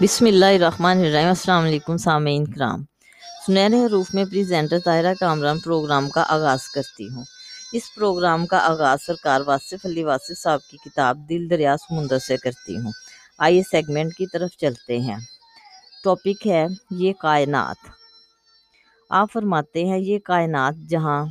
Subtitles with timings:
[0.00, 2.82] بسم اللہ الرحمن الرحیم السلام علیکم سامعین کرام
[3.46, 7.24] سنہرے حروف میں پریزنٹر طاہرہ کامران پروگرام کا آغاز کرتی ہوں
[7.72, 12.36] اس پروگرام کا آغاز سرکار واصف علی واصف صاحب کی کتاب دل دریا سمندر سے
[12.36, 12.90] کرتی ہوں
[13.38, 15.16] آئیے سیگمنٹ کی طرف چلتے ہیں
[16.04, 17.88] ٹاپک ہے یہ کائنات
[19.10, 21.24] آپ فرماتے ہیں یہ کائنات جہاں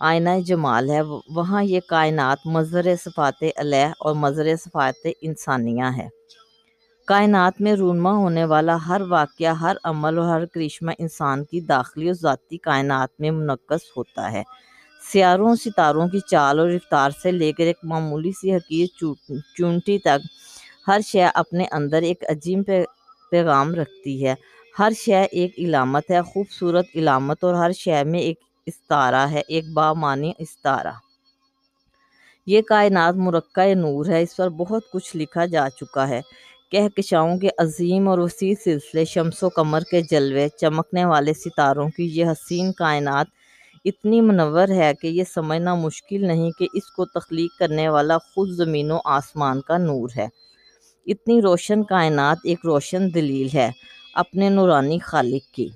[0.00, 1.00] آئینہ جمال ہے
[1.30, 6.08] وہاں یہ کائنات مظہر صفات علیہ اور مظہر صفات انسانیہ ہے
[7.08, 12.06] کائنات میں رونما ہونے والا ہر واقعہ، ہر عمل اور ہر کرشمہ انسان کی داخلی
[12.06, 14.42] اور ذاتی کائنات میں منعقد ہوتا ہے۔
[15.02, 19.04] سیاروں، ستاروں کی چال اور رفتار سے لے کر ایک معمولی سی حقیق
[19.56, 20.26] چونٹی تک،
[20.88, 22.62] ہر شے اپنے اندر ایک عجیم
[23.30, 24.34] پیغام رکھتی ہے۔
[24.78, 29.72] ہر شے ایک علامت ہے، خوبصورت علامت اور ہر شے میں ایک استارہ ہے، ایک
[29.74, 30.92] بامانی استارہ
[32.46, 36.20] یہ کائنات مرکہ نور ہے، اس پر بہت کچھ لکھا جا چکا ہے۔
[36.70, 42.04] کہکشاؤں کے عظیم اور وسیع سلسلے شمس و قمر کے جلوے چمکنے والے ستاروں کی
[42.04, 43.26] یہ حسین کائنات
[43.84, 48.48] اتنی منور ہے کہ یہ سمجھنا مشکل نہیں کہ اس کو تخلیق کرنے والا خود
[48.50, 50.28] زمین و آسمان کا نور ہے۔
[51.06, 53.70] اتنی روشن کائنات ایک روشن دلیل ہے
[54.14, 55.68] اپنے نورانی خالق کی۔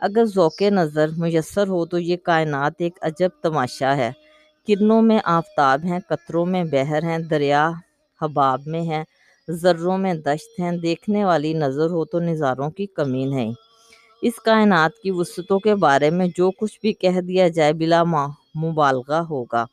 [0.00, 4.10] اگر ذوق نظر میسر ہو تو یہ کائنات ایک عجب تماشا ہے۔
[4.68, 7.70] کرنوں میں آفتاب ہیں، قطروں میں بحر ہیں، دریا
[8.22, 9.04] حباب میں ہیں۔
[9.52, 13.52] ذروں میں دشت ہیں، دیکھنے والی نظر ہو تو نظاروں کی کمی نہیں
[14.22, 19.20] اس کائنات کی وسطوں کے بارے میں جو کچھ بھی کہہ دیا جائے بلا مبالغہ
[19.30, 19.64] ہوگا۔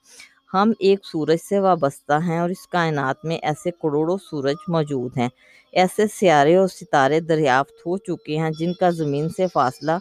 [0.53, 5.29] ہم ایک سورج سے وابستہ ہیں اور اس کائنات میں ایسے کروڑوں سورج موجود ہیں۔
[5.73, 9.91] ایسے سیارے اور ستارے دریافت ہو چکے ہیں جن کا زمین سے فاصلہ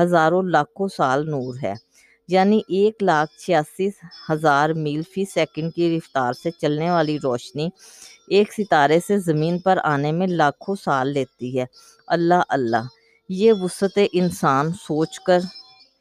[0.00, 1.74] ہزاروں لاکھوں سال نور ہے۔
[2.28, 3.88] یعنی ایک لاکھ چھیاسی
[4.30, 7.68] ہزار میل فی سیکنڈ کی رفتار سے چلنے والی روشنی
[8.28, 11.64] ایک ستارے سے زمین پر آنے میں لاکھوں سال لیتی ہے۔
[12.06, 12.86] اللہ اللہ،
[13.28, 15.38] یہ وسعت انسان سوچ کر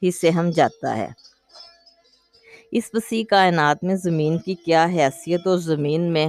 [0.03, 1.07] ہی سہم جاتا ہے۔
[2.71, 6.27] اس وسیع کائنات میں زمین کی کیا حیثیت اور زمین میں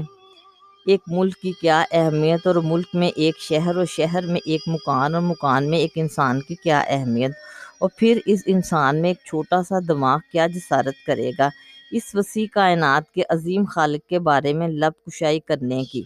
[0.86, 5.14] ایک ملک کی کیا اہمیت اور ملک میں ایک شہر اور شہر میں ایک مکان
[5.14, 7.30] اور مکان میں ایک انسان کی کیا اہمیت؟
[7.78, 11.48] اور پھر اس انسان میں ایک چھوٹا سا دماغ کیا جسارت کرے گا؟
[11.96, 16.02] اس وسیع کائنات کے عظیم خالق کے بارے میں لب کشائی کرنے کی۔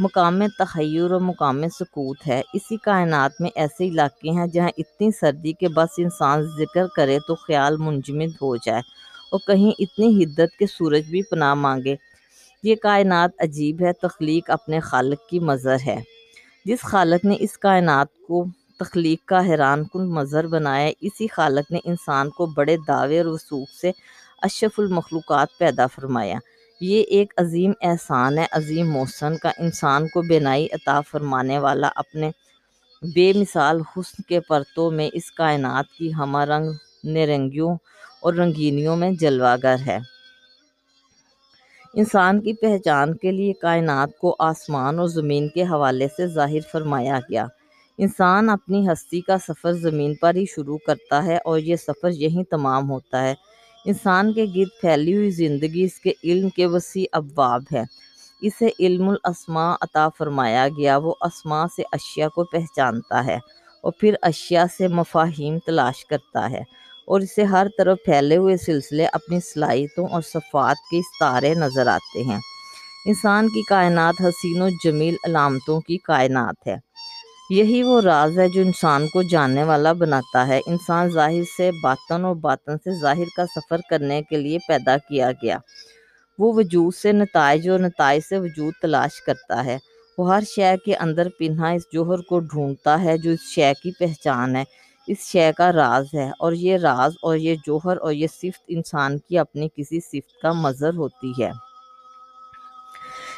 [0.00, 5.52] مقام تخیر اور مقام سکوت ہے۔ اسی کائنات میں ایسے علاقے ہیں جہاں اتنی سردی
[5.52, 8.80] کے بس انسان ذکر کرے تو خیال منجمد ہو جائے
[9.30, 11.96] اور کہیں اتنی حدت کے سورج بھی پناہ مانگے۔
[12.62, 16.00] یہ کائنات عجیب ہے، تخلیق اپنے خالق کی مظہر ہے۔
[16.64, 18.44] جس خالق نے اس کائنات کو
[18.78, 23.68] تخلیق کا حیران کن مظہر بنایا اسی خالق نے انسان کو بڑے دعوے اور وسوخ
[23.80, 23.90] سے
[24.42, 26.38] اشرف المخلوقات پیدا فرمایا۔
[26.80, 32.30] یہ ایک عظیم احسان ہے، عظیم موسن کا انسان کو بینائی عطا فرمانے والا اپنے
[33.14, 36.70] بے مثال حسن کے پرتوں میں اس کائنات کی ہمہ رنگ
[37.04, 37.76] نرنگیوں
[38.20, 39.98] اور رنگینیوں میں جلوہ گر ہے۔
[41.94, 47.18] انسان کی پہچان کے لیے کائنات کو آسمان اور زمین کے حوالے سے ظاہر فرمایا
[47.30, 47.46] گیا۔
[47.98, 52.44] انسان اپنی ہستی کا سفر زمین پر ہی شروع کرتا ہے اور یہ سفر یہیں
[52.44, 53.34] تمام ہوتا ہے۔
[53.86, 57.82] انسان کے گرد پھیلی ہوئی زندگی اس کے علم کے وسیع ابواب ہے
[58.40, 63.38] اسے علم الاسماء عطا فرمایا گیا، وہ اسماء سے اشیاء کو پہچانتا ہے
[63.82, 66.62] اور پھر اشیاء سے مفاہیم تلاش کرتا ہے
[67.06, 72.22] اور اسے ہر طرف پھیلے ہوئے سلسلے اپنی صلاحیتوں اور صفات کے استارے نظر آتے
[72.22, 72.38] ہیں۔
[73.06, 76.76] انسان کی کائنات حسین و جمیل علامتوں کی کائنات ہے۔
[77.50, 82.24] یہی وہ راز ہے جو انسان کو جاننے والا بناتا ہے۔ انسان ظاہر سے باطن
[82.24, 85.58] اور باطن سے ظاہر کا سفر کرنے کے لیے پیدا کیا گیا۔
[86.38, 89.78] وہ وجود سے نتائج اور نتائج سے وجود تلاش کرتا ہے۔
[90.18, 93.90] وہ ہر شے کے اندر پنہا اس جوہر کو ڈھونڈتا ہے جو اس شے کی
[93.98, 94.64] پہچان ہے۔
[95.06, 99.18] اس شے کا راز ہے اور یہ راز اور یہ جوہر اور یہ صفت انسان
[99.18, 101.65] کی اپنی کسی صفت کا مظہر ہوتی ہے۔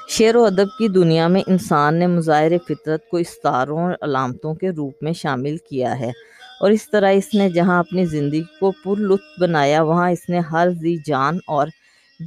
[0.09, 4.71] شعر و ادب کی دنیا میں انسان نے مظاہر فطرت کو استاروں اور علامتوں کے
[4.71, 6.11] روپ میں شامل کیا ہے۔
[6.61, 10.39] اور اس طرح اس نے جہاں اپنی زندگی کو پر لطف بنایا، وہاں اس نے
[10.39, 11.69] ہر ذی جان اور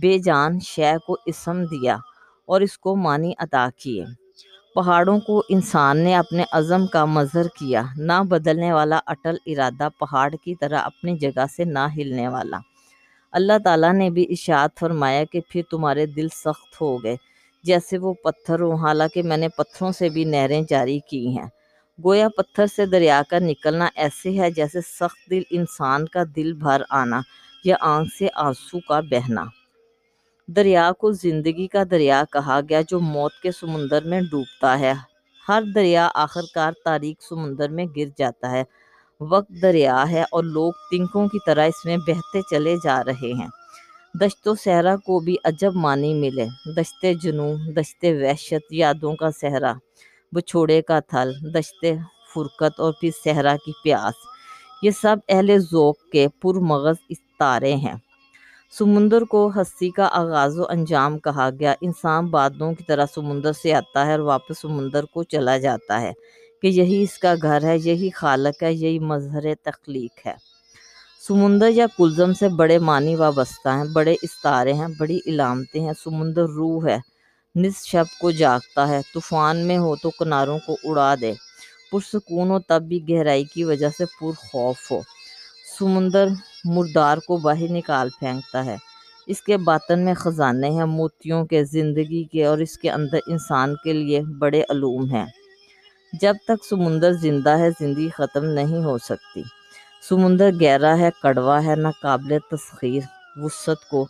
[0.02, 1.98] بے جان شے کو اسم دیا
[2.46, 4.06] اور اس کو معنی عطا کیے۔
[4.76, 10.36] پہاڑوں کو انسان نے اپنے عزم کا مظہر کیا، نہ بدلنے والا اٹل ارادہ پہاڑ
[10.44, 12.58] کی طرح اپنی جگہ سے نہ ہلنے والا۔
[13.32, 17.16] اللہ تعالیٰ نے بھی اشاعت فرمایا کہ پھر تمہارے دل سخت ہو گئے۔
[17.64, 21.48] جیسے وہ پتھر ہوں۔ حالانکہ میں نے پتھروں سے بھی نہریں جاری کی ہیں۔
[22.04, 26.82] گویا پتھر سے دریا کا نکلنا ایسے ہے جیسے سخت دل انسان کا دل بھر
[26.90, 27.22] آنا
[27.64, 29.44] یا آنکھ سے آنسو کا بہنا۔
[30.48, 34.94] دریا کو زندگی کا دریا کہا گیا جو موت کے سمندر میں ڈوبتا ہے۔
[35.50, 38.64] ہر دریا آخرکار تاریک سمندر میں گر جاتا ہے۔
[39.20, 43.48] وقت دریا ہے اور لوگ تنکوں کی طرح اس میں بہتے چلے جا رہے ہیں۔
[44.14, 46.46] دشت و صحرا کو بھی عجب معنی ملے۔
[46.78, 49.74] دشت جنوں دشت وحشت، یادوں کا صحرا،
[50.32, 51.86] بچھوڑے کا تھل دشت
[52.34, 54.14] فرقت اور پھر صحرا کی پیاس۔
[54.84, 57.94] یہ سب اہل ذوق کے پرمغز استارے ہیں۔
[58.78, 63.74] سمندر کو ہستی کا آغاز و انجام کہا گیا۔ انسان بادلوں کی طرح سمندر سے
[63.74, 66.12] آتا ہے اور واپس سمندر کو چلا جاتا ہے۔
[66.62, 70.51] کہ یہی اس کا گھر ہے، یہی خالق ہے، یہی مظہر تخلیق ہے۔
[71.28, 76.44] سمندر یا کلزم سے بڑے معنی وابستہ ہیں، بڑے استارے ہیں، بڑی علامتیں ہیں، سمندر
[76.44, 76.98] روح ہے،
[77.56, 81.34] نصف شب کو جاگتا ہے، طوفان میں ہو تو کناروں کو اڑا دے،
[81.92, 85.02] پرسکون ہو تب بھی گہرائی کی وجہ سے پر خوف ہو۔
[85.80, 86.28] سمندر
[86.64, 88.78] مردار کو باہر نکال پھینکتا ہے۔
[89.28, 93.76] اس کے باطن میں خزانے ہیں، موتیوں کے، زندگی کے اور اس کے اندر انسان
[93.84, 95.26] کے لیے بڑے علوم ہیں۔
[96.14, 99.44] جب تک سمندر زندہ ہے، زندگی ختم نہیں ہو سکتی۔
[100.10, 103.02] سمندر گہرا ہے، کڑوا ہے، نہ قابل تسخیر،
[103.36, 104.08] وسعت کو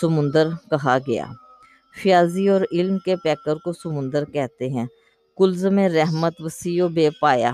[0.00, 1.26] سمندر کہا گیا۔
[2.02, 4.86] فیاضی اور علم کے پیکر کو سمندر کہتے ہیں۔
[5.36, 7.52] کلزم رحمت وسیع و بے پایا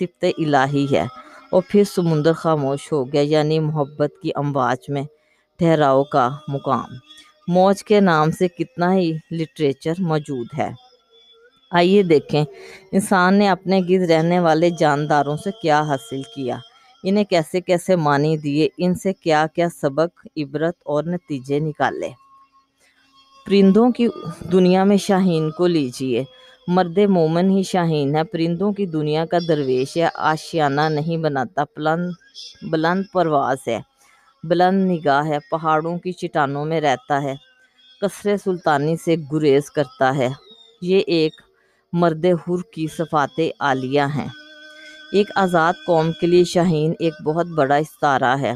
[0.00, 1.06] صفت الہی ہے۔
[1.50, 5.02] اور پھر سمندر خاموش ہو گیا یعنی محبت کی امواج میں
[5.58, 6.88] ٹھہراؤ کا مقام۔
[7.48, 10.70] موج کے نام سے کتنا ہی لٹریچر موجود ہے۔
[11.70, 12.44] آئیے دیکھیں
[12.92, 16.58] انسان نے اپنے گرد رہنے والے جانداروں سے کیا حاصل کیا۔
[17.04, 22.08] انہیں کیسے کیسے معنی دیے، ان سے کیا کیا سبق، عبرت اور نتیجے نکالے۔
[23.46, 24.08] پرندوں کی
[24.52, 26.24] دنیا میں شاہین کو لیجیے
[26.66, 32.10] مرد مومن ہی شاہین ہے، پرندوں کی دنیا کا درویش ہے آشیانہ نہیں بناتا بلند
[32.70, 33.80] بلند پرواز ہے۔
[34.44, 37.34] بلند نگاہ ہے، پہاڑوں کی چٹانوں میں رہتا ہے۔
[38.00, 40.28] قصر سلطانی سے گریز کرتا ہے۔
[40.82, 41.32] یہ ایک
[41.92, 44.28] مرد حر کی صفات عالیہ ہیں۔
[45.12, 48.54] ایک آزاد قوم کے لیے شاہین ایک بہت بڑا استارہ ہے۔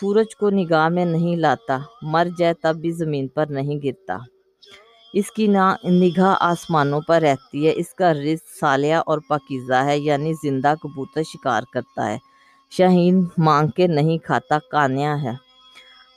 [0.00, 4.16] سورج کو نگاہ میں نہیں لاتا، مر جائے تب بھی زمین پر نہیں گرتا۔
[5.12, 5.46] اس کی
[5.84, 11.22] نگاہ آسمانوں پر رہتی ہے، اس کا رزق سالیہ اور پاکیزہ ہے یعنی زندہ کبوتر
[11.22, 12.18] شکار کرتا ہے۔
[12.70, 15.32] شاہین مانگ کے نہیں کھاتا کانیا ہے۔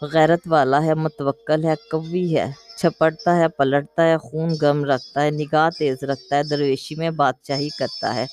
[0.02, 5.32] غیرت والا ہے، متوکل ہے، قوی ہے۔ چھپڑتا ہے، پلٹتا ہے، خون گم رکھتا ہے،
[5.32, 8.26] نگاہ تیز رکھتا ہے، درویشی میں بادشاہی کرتا ہے۔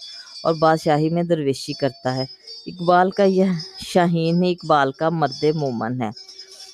[0.43, 2.25] اور بادشاہی میں درویشی کرتا ہے۔
[2.67, 3.45] اقبال کا یہ
[3.87, 6.09] شاہین ہی اقبال کا مرد مومن ہے۔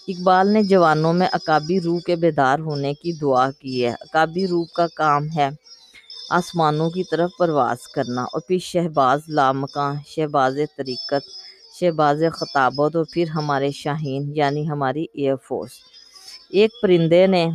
[0.08, 4.64] اقبال نے جوانوں میں اکابی روح کے بیدار ہونے کی دعا کی ہے۔ اکابی روح
[4.74, 5.48] کا کام ہے
[6.30, 11.24] آسمانوں کی طرف پرواز کرنا اور پھر شہباز لامکاں شہباز طریقت،
[11.80, 15.70] شہباز خطابت اور پھر ہمارے شاہین یعنی ہماری ایئر فورس۔
[16.50, 17.46] ایک پرندے نے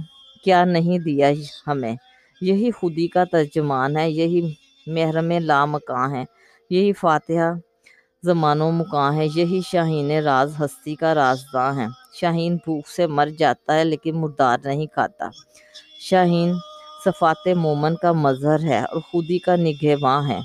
[0.44, 1.32] کیا نہیں دیا
[1.68, 1.96] ہمیں؟
[2.42, 4.54] یہی خودی کا ترجمان ہے، یہی
[4.88, 6.24] محرم لامکاں ہے
[6.70, 7.54] یہی فاتحہ
[8.24, 13.30] زمان و مکاں ہے یہی شاہین راز ہستی کا رازداں ہے شاہین بھوک سے مر
[13.40, 15.30] جاتا ہے لیکن مردار نہیں کھاتا۔
[16.00, 16.54] شاہین
[17.06, 20.40] صفات مومن کا مظہر ہے اور خودی کا نگہباں ہے۔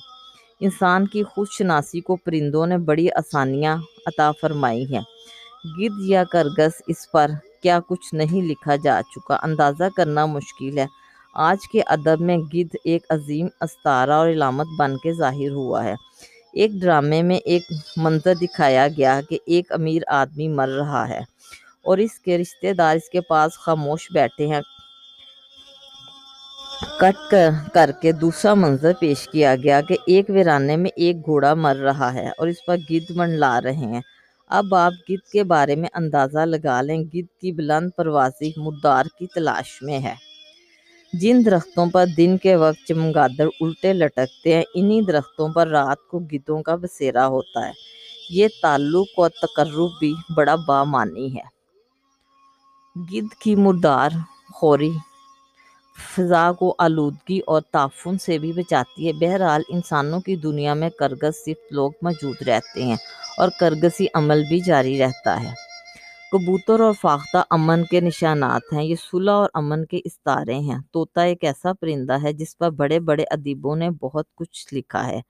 [0.61, 3.77] انسان کی خود شناسی کو پرندوں نے بڑی آسانیاں
[4.07, 5.03] عطا فرمائی ہیں۔
[5.79, 7.31] گدھ یا کرگس، اس پر
[7.63, 10.87] کیا کچھ نہیں لکھا جا چکا۔ اندازہ کرنا مشکل ہے۔
[11.35, 15.95] آج کے ادب میں گدھ ایک عظیم استارہ اور علامت بن کے ظاہر ہوا ہے۔
[16.53, 17.63] ایک ڈرامے میں ایک
[17.97, 21.21] منظر دکھایا گیا کہ ایک امیر آدمی مر رہا ہے
[21.85, 24.61] اور اس کے رشتہ دار اس کے پاس خاموش بیٹھے ہیں۔
[27.01, 27.35] کٹ
[27.75, 32.15] کر کے دوسرا منظر پیش کیا گیا کہ ایک ویرانے میں ایک گھوڑا مر رہا
[32.15, 34.01] ہے اور اس پر گدھ منڈلا رہے ہیں۔
[34.49, 39.27] اب آپ گدھ کے بارے میں اندازہ لگا لیں۔ گدھ کی بلند پروازی مردار کی
[39.27, 40.15] تلاش میں ہے۔
[41.21, 46.19] جن درختوں پر دن کے وقت چمگادڑ الٹے لٹکتے ہیں، انہی درختوں پر رات کو
[46.19, 47.73] گدھوں کا بسیرا ہوتا ہے۔
[48.31, 51.55] یہ تعلق اور تقرب بھی بڑا بامعنی ہے۔
[52.97, 54.11] گدھ کی مردار
[54.55, 54.91] خوری
[56.17, 61.45] فضا کو آلودگی اور تعفن سے بھی بچاتی ہے۔ بہرحال، انسانوں کی دنیا میں کرگس
[61.45, 62.97] صرف لوگ موجود رہتے ہیں
[63.39, 65.64] اور کرگسی عمل بھی جاری رہتا ہے۔
[66.35, 71.23] کبوتر اور فاختہ امن کے نشانات ہیں، یہ صلح اور امن کے استارے ہیں۔ طوطا
[71.23, 75.21] ایک ایسا پرندہ ہے جس پر بڑے بڑے ادیبوں نے بہت کچھ لکھا ہے۔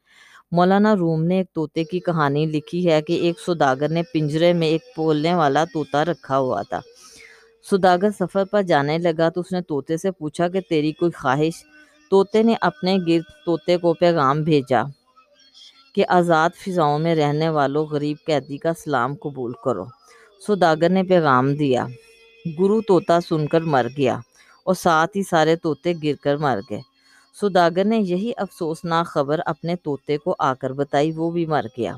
[0.52, 4.66] مولانا روم نے ایک طوطے کی کہانی لکھی ہے کہ ایک سوداگر نے پنجرے میں
[4.66, 6.80] ایک بولنے والا طوطا رکھا ہوا تھا۔
[7.70, 11.64] سوداگر سفر پر جانے لگا تو اس نے طوطے سے پوچھا کہ تیری کوئی خواہش؟
[12.10, 14.82] طوطے نے اپنے گرد طوطے کو پیغام بھیجا
[15.94, 19.84] کہ آزاد فضاؤں میں رہنے والوں غریب قیدی کا سلام قبول کرو۔
[20.40, 21.86] سوداگر نے پیغام دیا۔
[22.58, 24.18] گرو طوطا سن کر مر گیا
[24.64, 26.80] اور ساتھ ہی سارے طوطے گر کر مر گئے۔
[27.40, 31.92] سوداگر نے یہی افسوسناک خبر اپنے طوطے کو آ کر بتائی، وہ بھی مر گیا۔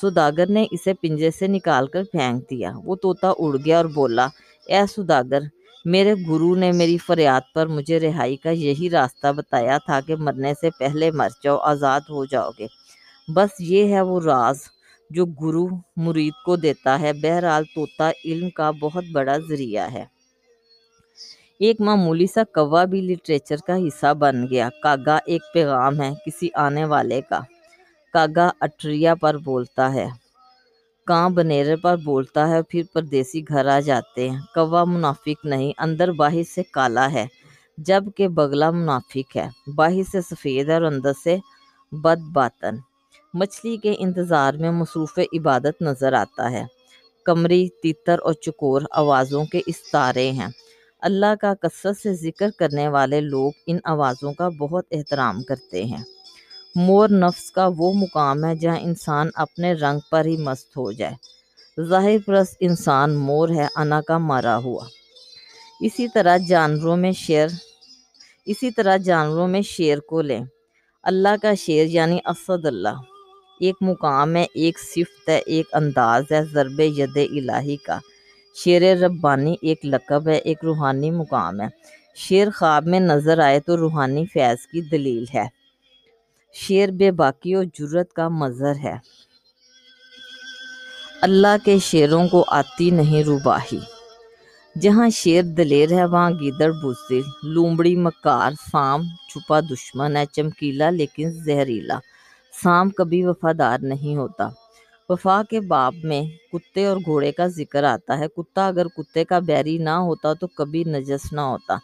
[0.00, 4.28] سوداگر نے اسے پنجے سے نکال کر پھینک دیا۔ وہ طوطا اڑ گیا اور بولا،
[4.66, 5.40] اے سوداگر،
[5.84, 10.52] میرے گرو نے میری فریاد پر مجھے رہائی کا یہی راستہ بتایا تھا کہ مرنے
[10.60, 12.66] سے پہلے مر جاؤ، آزاد ہو جاؤ گے۔
[13.28, 14.58] بس یہ ہے وہ راز۔
[15.10, 20.04] جو گرو مرید کو دیتا ہے، بہرحال طوطا علم کا بہت بڑا ذریعہ ہے۔
[21.58, 26.48] ایک معمولی سا کوا بھی لٹریچر کا حصہ بن گیا۔ کاگا ایک پیغام ہے کسی
[26.54, 27.40] آنے والے کا۔
[28.12, 30.08] کاگا اٹریا پر بولتا ہے۔
[31.06, 36.12] کاں بنیرے پر بولتا ہے، پھر پردیسی گھر آ جاتے ہیں۔ کوا منافق نہیں، اندر
[36.12, 37.26] باہر سے کالا ہے۔
[37.78, 41.36] جبکہ بگلا منافق ہے۔ باہر سے سفید ہے اور اندر سے
[41.92, 42.76] بد باطن۔
[43.38, 46.64] مچھلی کے انتظار میں مصروف عبادت نظر آتا ہے۔
[47.24, 50.46] کمری تیتر اور چکور آوازوں کے استارے ہیں۔
[51.00, 56.04] اللہ کا کثرت سے ذکر کرنے والے لوگ ان آوازوں کا بہت احترام کرتے ہیں۔
[56.74, 61.14] مور نفس کا وہ مقام ہے جہاں انسان اپنے رنگ پر ہی مست ہو جائے۔
[61.82, 64.84] ظاہر پرست انسان مور ہے، انا کا مارا ہوا۔
[65.80, 67.48] اسی طرح جانوروں میں شیر،
[68.46, 70.44] اسی طرح جانوروں میں شیر کو لیں۔
[71.02, 73.15] اللہ کا شیر یعنی اسد اللہ۔
[73.60, 77.98] ایک مقام ہے، ایک صفت ہے، ایک انداز ہے، ضرب ید الہی کا۔
[78.64, 81.66] شیر ربانی ایک لقب ہے، ایک روحانی مقام ہے۔
[82.16, 85.46] شیر خواب میں نظر آئے تو روحانی فیض کی دلیل ہے۔
[86.52, 88.96] شیر بے باقی و جرت کا مظہر ہے۔
[91.22, 93.78] اللہ کے شیروں کو آتی نہیں روباہی
[94.80, 101.30] جہاں شیر دلیر ہے، وہاں گیدڑ بزدل لومڑی مکار سام چھپا دشمن ہے، چمکیلا لیکن
[101.32, 101.98] زہریلا۔
[102.62, 104.48] سام کبھی وفادار نہیں ہوتا۔
[105.08, 106.22] وفا کے باب میں
[106.52, 110.46] کتے اور گھوڑے کا ذکر آتا ہے۔ کتا اگر کتے کا بیری نہ ہوتا تو
[110.46, 111.76] کبھی نجس نہ ہوتا۔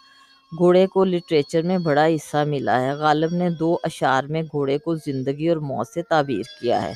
[0.59, 4.95] گھوڑے کو لٹریچر میں بڑا حصہ ملا ہے۔ غالب نے دو اشعار میں گھوڑے کو
[4.95, 6.93] زندگی اور موت سے تعبیر کیا ہے۔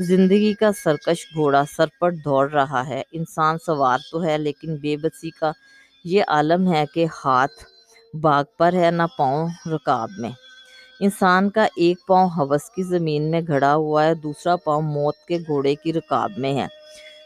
[0.00, 5.30] زندگی کا سرکش گھوڑا سرپٹ دوڑ رہا ہے۔ انسان سوار تو ہے لیکن بے بسی
[5.30, 5.52] کا
[6.04, 7.64] یہ عالم ہے کہ ہاتھ
[8.16, 10.30] باغ پر ہے نہ پاؤں رکاب میں۔
[11.02, 15.38] انسان کا ایک پاؤں حوث کی زمین میں گھڑا ہوا ہے، دوسرا پاؤں موت کے
[15.38, 16.66] گھوڑے کی رکاب میں ہے۔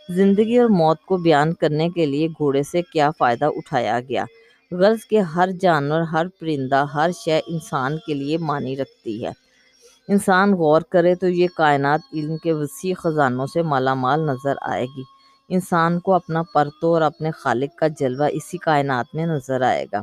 [0.08, 4.24] زندگی اور موت کو بیان کرنے کے لیے گھوڑے سے کیا فائدہ اٹھایا گیا؟
[4.70, 9.30] غرض کہ ہر جانور، ہر پرندہ، ہر شے انسان کے لیے معنی رکھتی ہے۔
[10.08, 14.84] انسان غور کرے تو یہ کائنات علم کے وسیع خزانوں سے مالا مال نظر آئے
[14.84, 15.02] گی۔
[15.48, 20.02] انسان کو اپنا پرتو اور اپنے خالق کا جلوہ اسی کائنات میں نظر آئے گا۔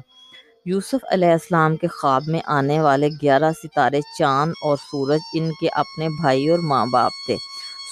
[0.66, 5.68] یوسف علیہ السلام کے خواب میں آنے والے گیارہ ستارے چاند اور سورج ان کے
[5.72, 7.36] اپنے بھائی اور ماں باپ تھے۔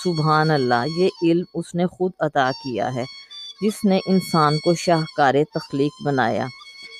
[0.03, 3.03] سبحان اللہ، یہ علم اس نے خود عطا کیا ہے،
[3.61, 6.45] جس نے انسان کو شاہکار تخلیق بنایا۔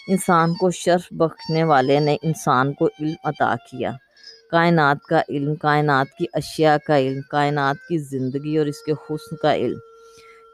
[0.07, 3.91] انسان کو شرف بخشنے والے نے انسان کو علم عطا کیا۔
[4.51, 9.35] کائنات کا علم، کائنات کی اشیاء کا علم، کائنات کی زندگی اور اس کے حسن
[9.35, 9.77] کا علم۔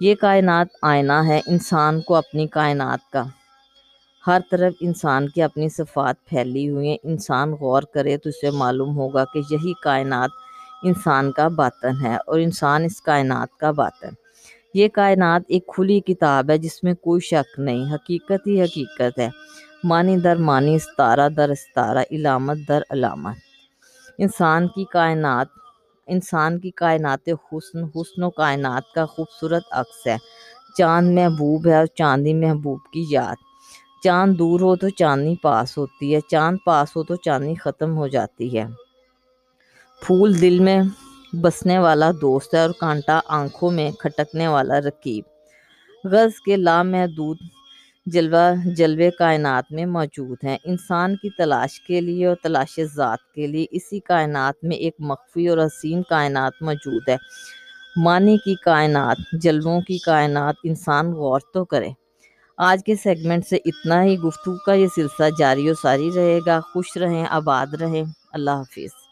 [0.01, 3.23] یہ کائنات آئینہ ہے انسان کو اپنی کائنات کا۔
[4.27, 8.97] ہر طرف انسان کی اپنی صفات پھیلی ہوئی ہیں۔ انسان غور کرے تو اسے معلوم
[8.97, 10.29] ہوگا کہ یہی کائنات
[10.83, 14.09] انسان کا باطن ہے اور انسان اس کائنات کا باطن۔
[14.73, 19.29] یہ کائنات ایک کھلی کتاب ہے جس میں کوئی شک نہیں، حقیقت ہی حقیقت ہے۔
[19.83, 23.35] معنی در معنی استارہ در استارہ علامت در علامت۔
[24.17, 25.47] انسان کی کائنات،
[26.07, 30.17] انسان کی کائنات حسن حسن و کائنات کا خوبصورت عکس ہے۔
[30.77, 33.46] چاند محبوب ہے اور چاندی محبوب کی یاد۔
[34.03, 38.07] چاند دور ہو تو چاندنی پاس ہوتی ہے، چاند پاس ہو تو چاندنی ختم ہو
[38.07, 38.65] جاتی ہے۔
[40.01, 40.81] پھول دل میں
[41.33, 45.23] بسنے والا دوست ہے اور کانٹا آنکھوں میں کھٹکنے والا رکیب
[46.03, 47.37] غرض کے لامحدود
[48.05, 53.47] جلوہ، جلوے کائنات میں موجود ہیں۔ انسان کی تلاش کے لیے اور تلاش ذات کے
[53.47, 57.17] لیے اسی کائنات میں ایک مخفی اور حسین کائنات موجود ہے۔
[57.95, 61.89] معنی کی کائنات، جلووں کی کائنات، انسان غور تو کرے۔
[62.57, 66.59] آج کے سیگمنٹ سے اتنا ہی گفتگو کا یہ سلسلہ جاری و ساری رہے گا۔
[66.73, 69.06] خوش رہیں، آباد رہیں۔ اللہ حافظ۔